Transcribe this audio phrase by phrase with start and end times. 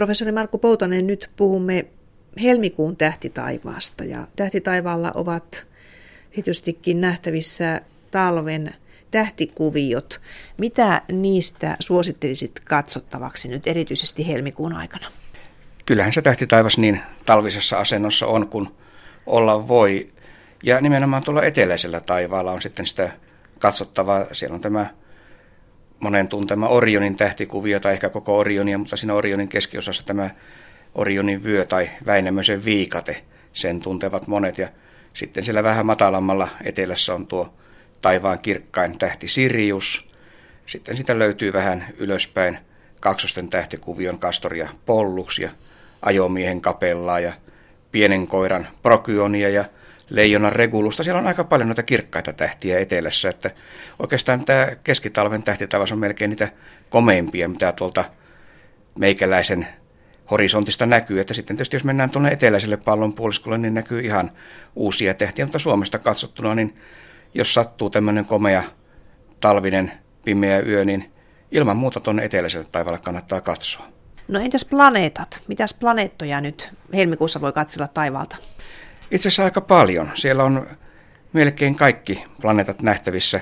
[0.00, 1.86] Professori Markku Poutonen, nyt puhumme
[2.42, 5.66] helmikuun tähtitaivaasta ja tähtitaivaalla ovat
[6.30, 7.80] tietystikin nähtävissä
[8.10, 8.74] talven
[9.10, 10.20] tähtikuviot.
[10.58, 15.06] Mitä niistä suosittelisit katsottavaksi nyt erityisesti helmikuun aikana?
[15.86, 18.74] Kyllähän se tähtitaivas niin talvisessa asennossa on, kun
[19.26, 20.08] olla voi.
[20.64, 23.10] Ja nimenomaan tuolla eteläisellä taivaalla on sitten sitä
[23.58, 24.26] katsottavaa.
[24.32, 24.86] Siellä on tämä
[26.00, 30.30] monen tuntema Orionin tähtikuvio tai ehkä koko Orionia, mutta siinä Orionin keskiosassa tämä
[30.94, 34.58] Orionin vyö tai Väinämöisen viikate, sen tuntevat monet.
[34.58, 34.68] Ja
[35.14, 37.54] sitten siellä vähän matalammalla etelässä on tuo
[38.02, 40.10] taivaan kirkkain tähti Sirius.
[40.66, 42.58] Sitten sitä löytyy vähän ylöspäin
[43.00, 45.50] kaksosten tähtikuvion Kastoria Pollux ja
[46.02, 47.32] ajomiehen kapellaa ja
[47.92, 49.64] pienen koiran Prokyonia ja
[50.10, 51.04] leijonan regulusta.
[51.04, 53.50] Siellä on aika paljon noita kirkkaita tähtiä etelässä, että
[53.98, 56.48] oikeastaan tämä keskitalven tähtitavas on melkein niitä
[56.90, 58.04] komeimpia, mitä tuolta
[58.98, 59.66] meikäläisen
[60.30, 61.20] horisontista näkyy.
[61.20, 64.30] Että sitten tietysti jos mennään tuonne eteläiselle pallonpuoliskolle, niin näkyy ihan
[64.76, 66.76] uusia tähtiä, mutta Suomesta katsottuna, niin
[67.34, 68.62] jos sattuu tämmöinen komea
[69.40, 69.92] talvinen
[70.24, 71.12] pimeä yö, niin
[71.52, 73.86] ilman muuta tuonne eteläiselle taivaalle kannattaa katsoa.
[74.28, 75.42] No entäs planeetat?
[75.48, 78.36] Mitäs planeettoja nyt helmikuussa voi katsella taivaalta?
[79.10, 80.10] Itse asiassa aika paljon.
[80.14, 80.66] Siellä on
[81.32, 83.40] melkein kaikki planeetat nähtävissä,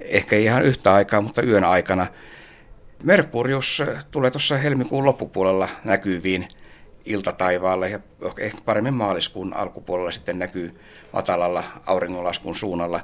[0.00, 2.06] ehkä ihan yhtä aikaa, mutta yön aikana.
[3.02, 6.48] Merkurius tulee tuossa helmikuun loppupuolella näkyviin
[7.04, 7.98] iltataivaalle ja
[8.38, 10.80] ehkä paremmin maaliskuun alkupuolella sitten näkyy
[11.12, 13.00] matalalla auringonlaskun suunnalla.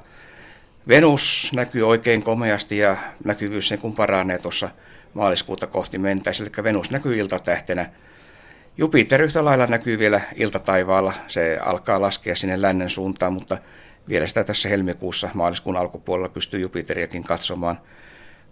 [0.88, 4.68] Venus näkyy oikein komeasti ja näkyvyys sen kun paranee tuossa
[5.14, 7.90] maaliskuuta kohti mentäessä, eli Venus näkyy iltatähtenä.
[8.76, 13.58] Jupiter yhtä lailla näkyy vielä iltataivaalla, se alkaa laskea sinne lännen suuntaan, mutta
[14.08, 17.78] vielä sitä tässä helmikuussa maaliskuun alkupuolella pystyy Jupiteriakin katsomaan.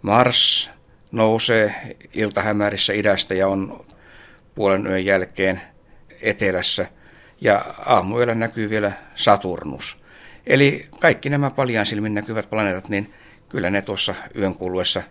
[0.01, 0.71] Mars
[1.11, 1.75] nousee
[2.13, 3.85] iltahämärissä idästä ja on
[4.55, 5.61] puolen yön jälkeen
[6.21, 6.85] etelässä
[7.41, 9.97] ja aamuyöllä näkyy vielä Saturnus.
[10.47, 13.13] Eli kaikki nämä paljan silmin näkyvät planeetat, niin
[13.49, 15.03] kyllä ne tuossa yön kuluessa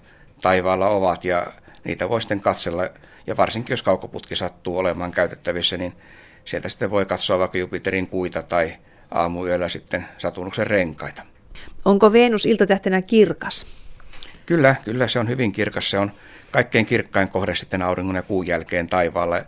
[0.43, 1.47] taivaalla ovat ja
[1.85, 2.91] niitä voi sitten katsella.
[3.27, 5.93] Ja varsinkin jos kaukoputki sattuu olemaan käytettävissä, niin
[6.45, 8.73] sieltä sitten voi katsoa vaikka Jupiterin kuita tai
[9.11, 11.23] aamuyöllä sitten Saturnuksen renkaita.
[11.85, 13.67] Onko Venus iltatähtenä kirkas?
[14.47, 15.91] Kyllä, kyllä se on hyvin kirkas.
[15.91, 16.13] Se on
[16.51, 19.43] kaikkein kirkkain kohde sitten auringon ja kuun jälkeen taivaalla,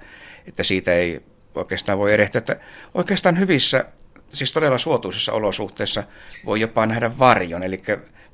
[0.47, 1.23] että siitä ei
[1.55, 2.39] oikeastaan voi erehtyä.
[2.39, 2.57] Että
[2.95, 3.85] oikeastaan hyvissä,
[4.31, 6.05] siis todella suotuisissa olosuhteissa
[6.45, 7.83] voi jopa nähdä varjon, eli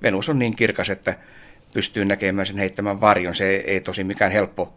[0.03, 1.15] Venus on niin kirkas, että
[1.75, 3.35] pystyy näkemään sen heittämän varjon.
[3.35, 4.75] Se ei tosi mikään helppo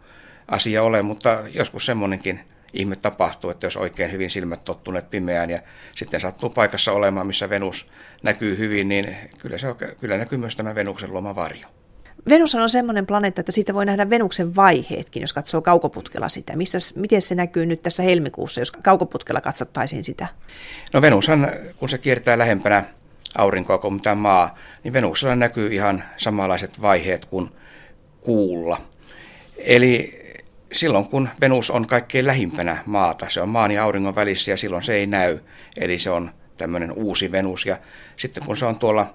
[0.48, 2.40] asia ole, mutta joskus semmoinenkin
[2.72, 5.58] ihme tapahtuu, että jos oikein hyvin silmät tottuneet pimeään ja
[5.96, 7.86] sitten sattuu paikassa olemaan, missä Venus
[8.22, 9.66] näkyy hyvin, niin kyllä, se,
[10.00, 11.66] kyllä näkyy myös tämä Venuksen luoma varjo.
[12.28, 16.56] Venus on semmoinen planeetta, että siitä voi nähdä Venuksen vaiheetkin, jos katsoo kaukoputkella sitä.
[16.56, 20.26] Missä, miten se näkyy nyt tässä helmikuussa, jos kaukoputkella katsottaisiin sitä?
[20.94, 22.84] No Venushan, kun se kiertää lähempänä
[23.38, 27.50] aurinkoa kuin mitä maa, niin Venuksella näkyy ihan samanlaiset vaiheet kuin
[28.20, 28.80] kuulla.
[29.58, 30.23] Eli
[30.74, 34.82] silloin kun Venus on kaikkein lähimpänä maata, se on maan ja auringon välissä ja silloin
[34.82, 35.38] se ei näy.
[35.76, 37.76] Eli se on tämmöinen uusi Venus ja
[38.16, 39.14] sitten kun se on tuolla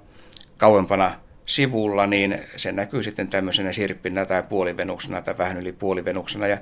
[0.57, 1.11] kauempana
[1.45, 6.47] sivulla, niin se näkyy sitten tämmöisenä sirppinä tai puolivenuksena tai vähän yli puolivenuksena.
[6.47, 6.57] Ja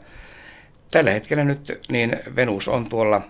[0.92, 3.22] tällä hetkellä nyt niin Venus on tuolla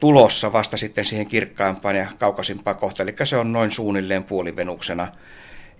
[0.00, 5.08] tulossa vasta sitten siihen kirkkaampaan ja kaukaisimpaan kohtaan, eli se on noin suunnilleen puolivenuksena.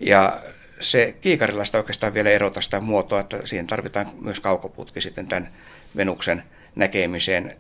[0.01, 0.41] Ja
[0.81, 5.49] se kiikarilla sitä oikeastaan vielä erota sitä muotoa, että siihen tarvitaan myös kaukoputki sitten tämän
[5.97, 6.43] Venuksen
[6.77, 7.57] näkemiseen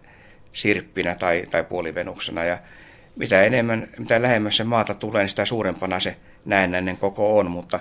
[0.52, 2.44] sirppinä tai, tai puolivenuksena.
[2.44, 2.58] Ja
[3.16, 7.80] mitä enemmän, mitä lähemmäs se maata tulee, niin sitä suurempana se näennäinen koko on, mutta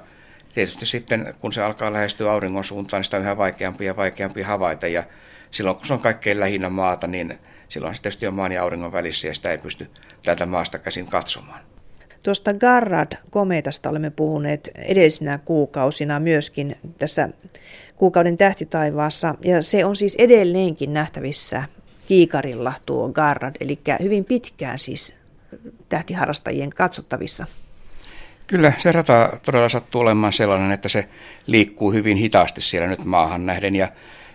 [0.54, 4.42] tietysti sitten kun se alkaa lähestyä auringon suuntaan, niin sitä on yhä vaikeampi ja vaikeampi
[4.42, 4.88] havaita.
[4.88, 5.04] Ja
[5.52, 7.40] silloin kun se on kaikkein lähinnä maata, niin
[7.70, 9.90] silloin se tietysti on maan ja auringon välissä ja sitä ei pysty
[10.24, 11.73] tältä maasta käsin katsomaan.
[12.24, 17.30] Tuosta Garrad-kometasta olemme puhuneet edellisinä kuukausina myöskin tässä
[17.96, 21.64] kuukauden tähtitaivaassa, ja se on siis edelleenkin nähtävissä
[22.08, 25.18] kiikarilla tuo Garrad, eli hyvin pitkään siis
[25.90, 27.46] tähtiharrastajien katsottavissa.
[28.48, 31.10] Kyllä, se rata todella sattuu olemaan sellainen, että se
[31.48, 33.88] liikkuu hyvin hitaasti siellä nyt maahan nähden, ja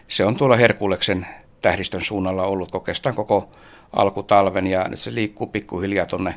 [0.08, 1.26] se on tuolla Herkuleksen
[1.62, 3.50] tähdistön suunnalla ollut oikeastaan koko
[3.92, 6.34] alkutalven, ja nyt se liikkuu pikkuhiljaa tuonne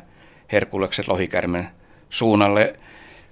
[0.52, 1.68] Herkuleksen lohikärmen
[2.10, 2.76] suunnalle.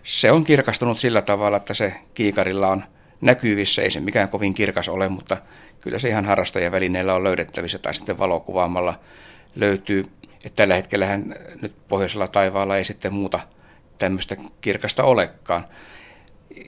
[0.03, 2.85] Se on kirkastunut sillä tavalla, että se kiikarilla on
[3.21, 5.37] näkyvissä, ei se mikään kovin kirkas ole, mutta
[5.81, 8.99] kyllä se ihan harrastajavälineellä on löydettävissä tai sitten valokuvaamalla
[9.57, 10.05] löytyy.
[10.45, 11.19] Että tällä hetkellä
[11.63, 13.41] nyt pohjoisella taivaalla ei sitten muuta
[13.99, 15.65] tämmöistä kirkasta olekaan.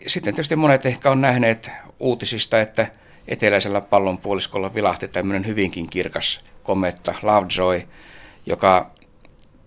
[0.06, 1.70] Sitten tietysti monet ehkä on nähneet
[2.00, 2.86] uutisista, että
[3.28, 7.82] eteläisellä pallonpuoliskolla vilahti tämmöinen hyvinkin kirkas kometta Lovejoy,
[8.46, 8.90] joka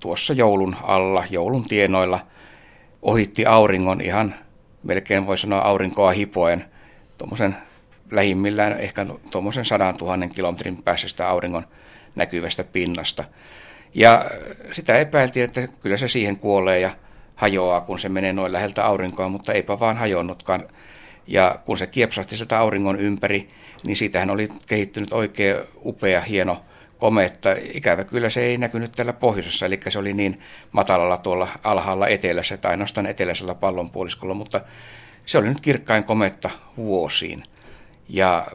[0.05, 2.19] tuossa joulun alla, joulun tienoilla
[3.01, 4.35] ohitti auringon ihan
[4.83, 6.65] melkein voi sanoa aurinkoa hipoen,
[7.17, 7.55] tuommoisen
[8.11, 11.67] lähimmillään ehkä tuommoisen sadan tuhannen kilometrin päässä sitä auringon
[12.15, 13.23] näkyvästä pinnasta.
[13.93, 14.25] Ja
[14.71, 16.91] sitä epäiltiin, että kyllä se siihen kuolee ja
[17.35, 20.67] hajoaa, kun se menee noin läheltä aurinkoa, mutta eipä vaan hajonnutkaan.
[21.27, 23.49] Ja kun se kiepsahti sieltä auringon ympäri,
[23.85, 26.61] niin siitähän oli kehittynyt oikein upea, hieno
[26.97, 27.49] kometta.
[27.73, 32.57] Ikävä kyllä se ei näkynyt täällä pohjoisessa, eli se oli niin matalalla tuolla alhaalla etelässä
[32.57, 34.61] tai ainoastaan eteläisellä pallonpuoliskolla, mutta
[35.25, 37.43] se oli nyt kirkkain kometta vuosiin.
[38.09, 38.47] Ja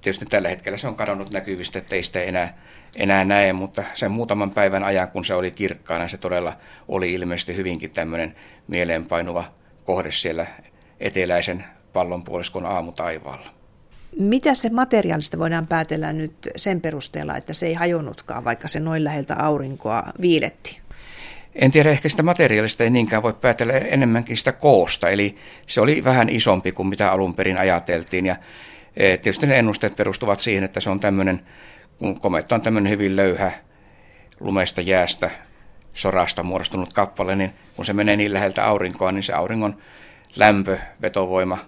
[0.00, 2.58] tietysti tällä hetkellä se on kadonnut näkyvistä, että ei sitä enää,
[2.96, 6.56] enää näe, mutta sen muutaman päivän ajan, kun se oli kirkkaana, se todella
[6.88, 8.36] oli ilmeisesti hyvinkin tämmöinen
[8.68, 9.44] mieleenpainuva
[9.84, 10.46] kohde siellä
[11.00, 13.55] eteläisen pallonpuoliskon aamutaivaalla.
[14.18, 19.04] Mitä se materiaalista voidaan päätellä nyt sen perusteella, että se ei hajonnutkaan, vaikka se noin
[19.04, 20.80] läheltä aurinkoa viiletti?
[21.54, 25.36] En tiedä, ehkä sitä materiaalista ei niinkään voi päätellä enemmänkin sitä koosta, eli
[25.66, 28.36] se oli vähän isompi kuin mitä alun perin ajateltiin, ja
[28.96, 31.40] e, tietysti ne ennusteet perustuvat siihen, että se on tämmöinen,
[31.98, 33.52] kun kometta on tämmöinen hyvin löyhä
[34.40, 35.30] lumesta jäästä,
[35.94, 39.76] sorasta muodostunut kappale, niin kun se menee niin läheltä aurinkoa, niin se auringon
[40.36, 41.58] lämpö, vetovoima,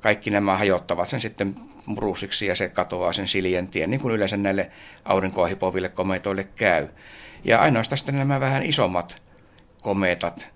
[0.00, 1.56] kaikki nämä hajottavat sen sitten
[1.86, 4.70] murusiksi ja se katoaa sen siljentien, niin kuin yleensä näille
[5.04, 6.88] aurinkoa hipoville kometoille käy.
[7.44, 9.22] Ja ainoastaan sitten nämä vähän isommat
[9.82, 10.48] kometat,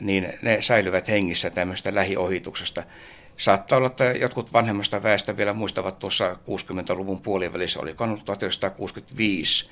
[0.00, 2.82] niin ne säilyvät hengissä tämmöistä lähiohituksesta.
[3.36, 9.70] Saattaa olla, että jotkut vanhemmasta väestä vielä muistavat tuossa 60-luvun puolivälissä, oliko ollut 1965,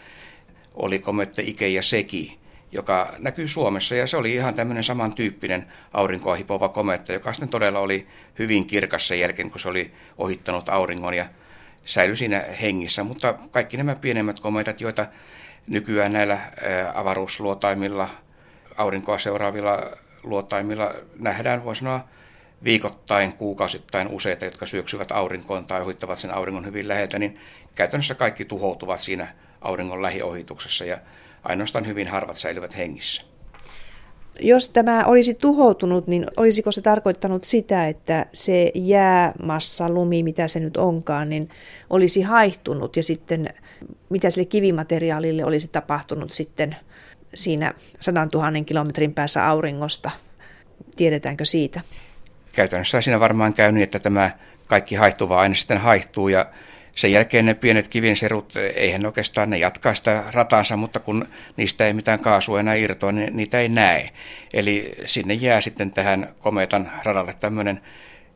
[0.75, 2.39] oli komette Ike ja Seki,
[2.73, 7.79] joka näkyy Suomessa ja se oli ihan tämmöinen samantyyppinen aurinkoa hipova kometta, joka sitten todella
[7.79, 8.07] oli
[8.39, 11.27] hyvin kirkas sen jälkeen, kun se oli ohittanut auringon ja
[11.85, 13.05] säilyi siinä hengissä.
[13.05, 15.07] Mutta kaikki nämä pienemmät kometat, joita
[15.67, 16.39] nykyään näillä
[16.95, 18.09] avaruusluotaimilla,
[18.77, 19.91] aurinkoa seuraavilla
[20.23, 22.09] luotaimilla nähdään, voi sanoa,
[22.65, 27.41] viikoittain, kuukausittain useita, jotka syöksyvät aurinkoon tai ohittavat sen auringon hyvin läheltä, niin
[27.75, 29.29] käytännössä kaikki tuhoutuvat siinä
[29.61, 30.99] auringon lähiohituksessa ja
[31.43, 33.23] ainoastaan hyvin harvat säilyvät hengissä.
[34.41, 40.61] Jos tämä olisi tuhoutunut, niin olisiko se tarkoittanut sitä, että se jäämassa, lumi, mitä se
[40.61, 41.49] nyt onkaan, niin
[41.91, 43.55] olisi haihtunut ja sitten
[44.11, 46.77] mitä sille kivimateriaalille olisi tapahtunut sitten
[47.35, 50.11] siinä 100 000 kilometrin päässä auringosta?
[50.97, 51.81] Tiedetäänkö siitä?
[52.53, 54.31] Käytännössä siinä varmaan käy niin, että tämä
[54.67, 56.47] kaikki haihtuva aine sitten haihtuu ja
[56.93, 61.93] sen jälkeen ne pienet kivinserut, eihän oikeastaan ne jatkaa sitä ratansa, mutta kun niistä ei
[61.93, 64.11] mitään kaasua enää irtoa, niin niitä ei näe.
[64.55, 67.81] Eli sinne jää sitten tähän kometan radalle tämmöinen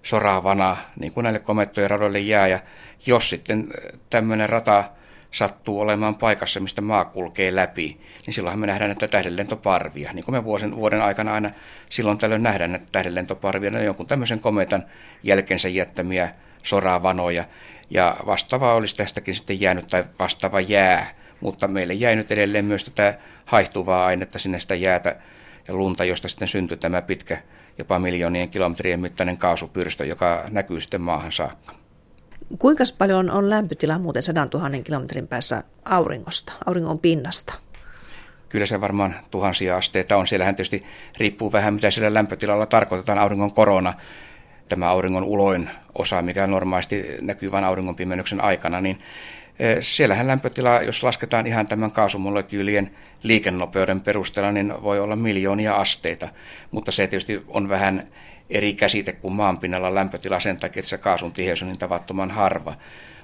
[0.03, 2.49] soravana, niin kuin näille komettojen radoille jää.
[2.49, 2.59] Ja
[3.07, 3.67] jos sitten
[4.11, 4.85] tämmöinen rata
[5.31, 10.13] sattuu olemaan paikassa, mistä maa kulkee läpi, niin silloinhan me nähdään näitä tähdenlentoparvia.
[10.13, 11.51] Niin kuin me vuoden, vuoden aikana aina
[11.89, 14.85] silloin tällöin nähdään näitä tähdenlentoparvia, ne on jonkun tämmöisen kometan
[15.23, 17.45] jälkensä jättämiä soravanoja.
[17.93, 22.85] Ja vastaava olisi tästäkin sitten jäänyt, tai vastaava jää, mutta meille jäi nyt edelleen myös
[22.85, 25.17] tätä haihtuvaa ainetta sinne sitä jäätä
[25.69, 27.39] ja lunta, josta sitten syntyi tämä pitkä,
[27.79, 31.75] jopa miljoonien kilometrien mittainen kaasupyrstö, joka näkyy sitten maahan saakka.
[32.59, 37.55] Kuinka paljon on lämpötila muuten 100 000 kilometrin päässä auringosta, auringon pinnasta?
[38.49, 40.27] Kyllä se varmaan tuhansia asteita on.
[40.27, 40.85] Siellähän tietysti
[41.19, 43.95] riippuu vähän, mitä siellä lämpötilalla tarkoitetaan auringon korona
[44.69, 49.03] tämä auringon uloin osa, mikä normaalisti näkyy vain auringon pimennyksen aikana, niin
[49.59, 52.91] e, siellähän lämpötila, jos lasketaan ihan tämän kaasumolekyylien
[53.23, 56.29] liikennopeuden perusteella, niin voi olla miljoonia asteita,
[56.71, 58.07] mutta se tietysti on vähän
[58.51, 62.75] eri käsite kuin maanpinnalla lämpötila sen takia, että se kaasun tiheys on niin tavattoman harva.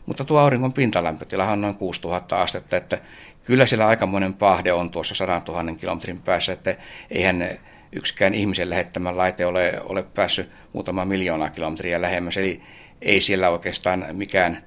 [0.07, 2.99] Mutta tuo auringon pintalämpötila on noin 6000 astetta, että
[3.45, 6.77] kyllä siellä aikamoinen pahde on tuossa 100 000 kilometrin päässä, että
[7.11, 7.59] eihän
[7.93, 12.37] yksikään ihmisen lähettämä laite ole, ole päässyt muutama miljoonaa kilometriä lähemmäs.
[12.37, 12.63] Eli
[13.03, 14.63] ei siellä oikeastaan mikään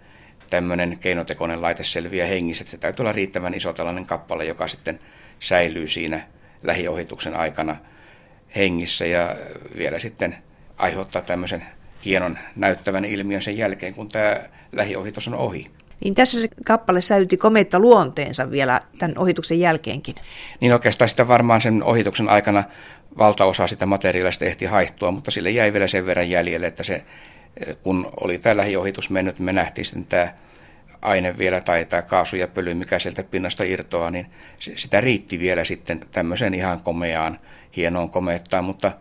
[0.50, 2.66] tämmöinen keinotekoinen laite selviä hengissä.
[2.68, 5.00] Se täytyy olla riittävän iso tällainen kappale, joka sitten
[5.40, 6.22] säilyy siinä
[6.64, 7.76] lähiohituksen aikana
[8.56, 9.36] hengissä ja
[9.78, 10.36] vielä sitten
[10.78, 11.64] aiheuttaa tämmöisen
[12.06, 14.38] hienon näyttävän ilmiön sen jälkeen, kun tämä
[14.72, 15.72] lähiohitus on ohi.
[16.04, 20.16] Niin tässä se kappale säilyti kometta luonteensa vielä tämän ohituksen jälkeenkin.
[20.60, 22.64] Niin oikeastaan sitä varmaan sen ohituksen aikana
[23.18, 27.04] valtaosa sitä materiaalista ehti haihtua, mutta sille jäi vielä sen verran jäljelle, että se,
[27.84, 30.34] kun oli tämä lähiohitus mennyt, me nähtiin sitten tämä
[31.02, 34.28] aine vielä tai tämä kaasu ja pöly, mikä sieltä pinnasta irtoaa, niin
[34.60, 37.40] sitä riitti vielä sitten tämmöiseen ihan komeaan,
[37.76, 38.92] hienoon komeettaan, mutta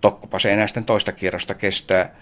[0.00, 2.14] tokkopa se enää sitten toista kierrosta kestää.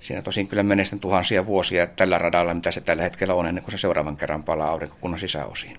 [0.00, 3.64] Siinä tosin kyllä menee sitten tuhansia vuosia tällä radalla, mitä se tällä hetkellä on, ennen
[3.64, 5.78] kuin se seuraavan kerran palaa aurinkokunnan sisäosiin.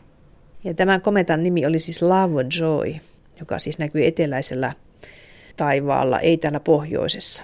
[0.63, 2.95] Ja tämän kometan nimi oli siis Love Joy,
[3.39, 4.73] joka siis näkyy eteläisellä
[5.57, 7.43] taivaalla, ei täällä pohjoisessa.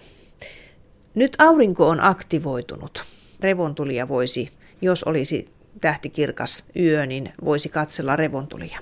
[1.15, 3.03] Nyt aurinko on aktivoitunut.
[3.39, 4.49] Revontulia voisi,
[4.81, 5.49] jos olisi
[5.81, 8.79] tähtikirkas yö, niin voisi katsella revontulia.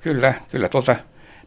[0.00, 0.96] Kyllä, kyllä tuolta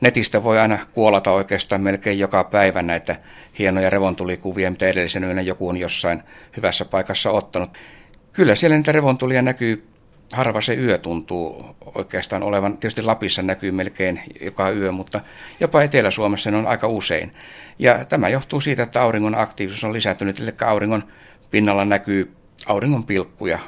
[0.02, 3.16] netistä voi aina kuolata oikeastaan melkein joka päivä näitä
[3.60, 6.24] hienoja revontulikuvia, mitä edellisen yönä joku on jossain
[6.58, 7.70] hyvässä paikassa ottanut.
[8.34, 9.91] Kyllä siellä niitä revontulia näkyy,
[10.34, 12.78] harva se yö tuntuu oikeastaan olevan.
[12.78, 15.22] Tietysti Lapissa näkyy melkein joka yö, mutta
[15.60, 17.34] jopa Etelä-Suomessa ne on aika usein.
[17.80, 21.04] Ja tämä johtuu siitä, että auringon aktiivisuus on lisääntynyt, eli auringon
[21.52, 22.36] pinnalla näkyy
[22.66, 23.60] auringon pilkkuja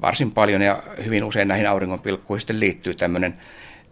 [0.00, 3.34] varsin paljon ja hyvin usein näihin auringon pilkkuihin sitten liittyy tämmöinen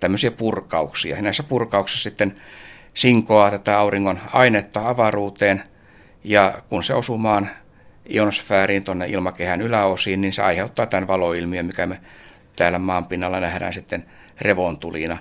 [0.00, 1.16] tämmöisiä purkauksia.
[1.16, 2.36] Ja näissä purkauksissa sitten
[2.94, 5.62] sinkoaa tätä auringon ainetta avaruuteen,
[6.24, 7.50] ja kun se osuu maan
[8.14, 12.00] ionosfääriin tuonne ilmakehän yläosiin, niin se aiheuttaa tämän valoilmiön, mikä me
[12.56, 14.04] täällä maan pinnalla nähdään sitten
[14.40, 15.18] revontulina.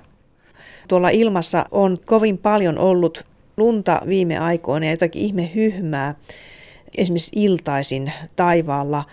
[0.87, 3.25] Tuolla ilmassa on kovin paljon ollut
[3.57, 6.15] lunta viime aikoina ja jotakin ihme hyhmää,
[6.97, 9.03] esimerkiksi iltaisin taivaalla.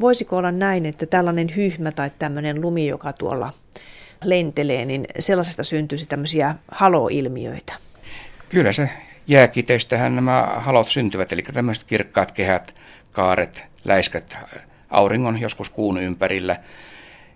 [0.00, 3.52] Voisiko olla näin, että tällainen hyhmä tai tämmöinen lumi, joka tuolla
[4.24, 7.72] lentelee, niin sellaisesta syntyisi tämmöisiä haloilmiöitä.
[8.48, 8.90] Kyllä se
[9.26, 12.74] jääkiteistähän nämä halot syntyvät, eli tämmöiset kirkkaat kehät,
[13.14, 14.38] kaaret, läiskät
[14.90, 16.56] auringon, joskus kuun ympärillä.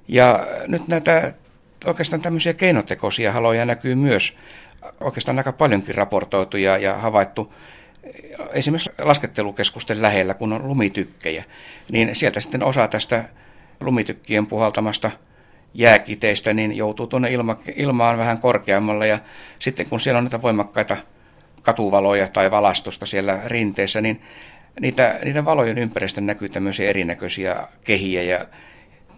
[0.09, 1.33] Ja nyt näitä
[1.85, 4.37] oikeastaan tämmöisiä keinotekoisia haloja näkyy myös.
[5.01, 7.53] Oikeastaan aika paljonkin raportoitu ja, ja havaittu
[8.53, 11.45] esimerkiksi laskettelukeskusten lähellä, kun on lumitykkejä,
[11.93, 13.25] niin sieltä sitten osa tästä
[13.81, 15.11] lumitykkien puhaltamasta
[15.75, 19.07] jääkiteistä, niin joutuu tuonne ilma, ilmaan vähän korkeammalle.
[19.07, 19.19] Ja
[19.59, 20.97] sitten kun siellä on niitä voimakkaita
[21.63, 24.23] katuvaloja tai valastusta siellä rinteessä, niin
[24.81, 28.47] niitä, niiden valojen ympäristön näkyy tämmöisiä erinäköisiä kehiä ja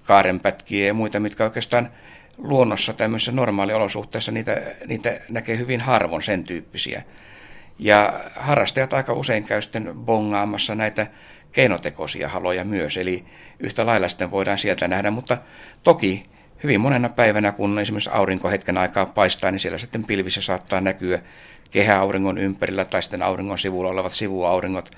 [0.04, 1.90] kaarenpätkiä ja muita, mitkä oikeastaan
[2.38, 7.02] luonnossa tämmöisissä normaaliolosuhteissa niitä, niitä näkee hyvin harvoin sen tyyppisiä.
[7.78, 11.06] Ja harrastajat aika usein käy sitten bongaamassa näitä
[11.52, 13.24] keinotekoisia haloja myös, eli
[13.58, 15.38] yhtä lailla sitten voidaan sieltä nähdä, mutta
[15.82, 16.24] toki
[16.62, 21.18] hyvin monena päivänä, kun esimerkiksi aurinko hetken aikaa paistaa, niin siellä sitten pilvissä saattaa näkyä
[21.70, 24.90] kehäauringon ympärillä tai sitten auringon sivulla olevat sivuauringot.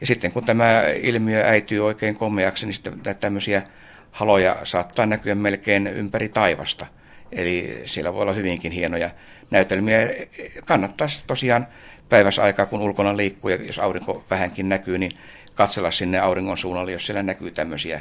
[0.00, 3.62] Ja sitten kun tämä ilmiö äityy oikein komeaksi, niin sitten tämmöisiä
[4.10, 6.86] haloja saattaa näkyä melkein ympäri taivasta.
[7.32, 9.10] Eli siellä voi olla hyvinkin hienoja
[9.50, 9.98] näytelmiä.
[10.66, 11.66] Kannattaa tosiaan
[12.08, 15.12] päivässä aikaa, kun ulkona liikkuu ja jos aurinko vähänkin näkyy, niin
[15.54, 18.00] katsella sinne auringon suunnalle, jos siellä näkyy tämmöisiä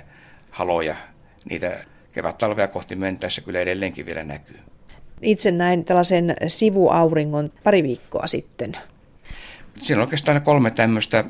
[0.50, 0.96] haloja.
[1.50, 1.78] Niitä
[2.14, 4.58] kevät-talvea kohti mentäessä kyllä edelleenkin vielä näkyy.
[5.22, 8.78] Itse näin tällaisen sivuauringon pari viikkoa sitten.
[9.78, 11.24] Siinä on oikeastaan kolme tämmöistä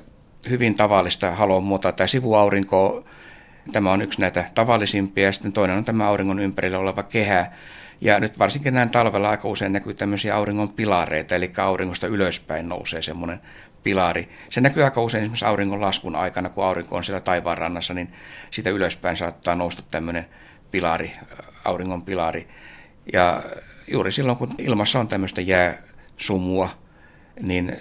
[0.50, 1.92] hyvin tavallista halon muuta.
[1.92, 3.06] Tämä sivuaurinko,
[3.72, 7.52] tämä on yksi näitä tavallisimpia, ja sitten toinen on tämä auringon ympärillä oleva kehä.
[8.02, 13.02] Ja nyt varsinkin näin talvella aika usein näkyy tämmöisiä auringon pilareita, eli auringosta ylöspäin nousee
[13.02, 13.40] semmoinen
[13.84, 14.30] pilari.
[14.50, 18.14] Se näkyy aika usein esimerkiksi auringon laskun aikana, kun aurinko on siellä taivaan rannassa, niin
[18.52, 20.26] sitä ylöspäin saattaa nousta tämmöinen
[20.72, 21.12] pilari,
[21.66, 22.48] auringon pilari.
[23.14, 23.44] Ja
[23.92, 26.70] juuri silloin, kun ilmassa on tämmöistä jääsumua,
[27.42, 27.78] niin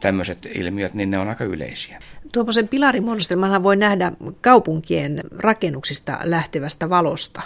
[0.00, 1.98] tämmöiset ilmiöt, niin ne on aika yleisiä.
[2.32, 7.42] Tuommoisen pilarimuodostelman voi nähdä kaupunkien rakennuksista lähtevästä valosta.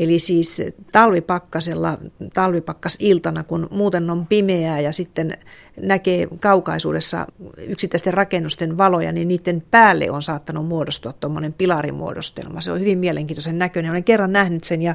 [0.00, 1.98] Eli siis talvipakkasella,
[2.34, 5.38] talvipakkasiltana, kun muuten on pimeää ja sitten
[5.76, 7.26] näkee kaukaisuudessa
[7.56, 12.60] yksittäisten rakennusten valoja, niin niiden päälle on saattanut muodostua tuommoinen pilarimuodostelma.
[12.60, 13.90] Se on hyvin mielenkiintoisen näköinen.
[13.90, 14.94] Olen kerran nähnyt sen ja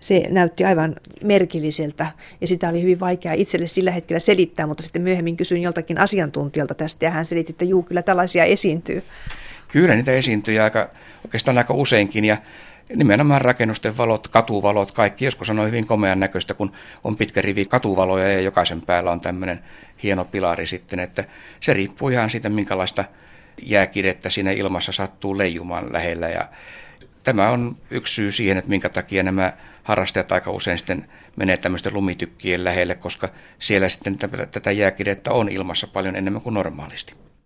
[0.00, 2.06] se näytti aivan merkilliseltä
[2.40, 6.74] ja sitä oli hyvin vaikea itselle sillä hetkellä selittää, mutta sitten myöhemmin kysyin joltakin asiantuntijalta
[6.74, 9.02] tästä ja hän selitti, että juu, kyllä tällaisia esiintyy.
[9.68, 10.90] Kyllä niitä esiintyy aika,
[11.24, 12.36] oikeastaan aika useinkin ja
[12.96, 16.72] nimenomaan rakennusten valot, katuvalot, kaikki joskus on hyvin komean näköistä, kun
[17.04, 19.64] on pitkä rivi katuvaloja ja jokaisen päällä on tämmöinen
[20.02, 21.24] hieno pilari sitten, että
[21.60, 23.04] se riippuu ihan siitä, minkälaista
[23.62, 26.48] jääkidettä siinä ilmassa sattuu leijumaan lähellä ja
[27.22, 31.94] tämä on yksi syy siihen, että minkä takia nämä harrastajat aika usein sitten menee tämmöisten
[31.94, 34.18] lumitykkien lähelle, koska siellä sitten
[34.50, 37.14] tätä jääkidettä on ilmassa paljon enemmän kuin normaalisti.